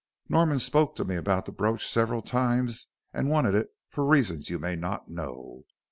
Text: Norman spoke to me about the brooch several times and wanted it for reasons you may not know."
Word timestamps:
Norman 0.27 0.57
spoke 0.57 0.95
to 0.95 1.05
me 1.05 1.15
about 1.15 1.45
the 1.45 1.51
brooch 1.51 1.87
several 1.87 2.23
times 2.23 2.87
and 3.13 3.29
wanted 3.29 3.53
it 3.53 3.69
for 3.87 4.03
reasons 4.03 4.49
you 4.49 4.57
may 4.57 4.75
not 4.75 5.07
know." 5.11 5.63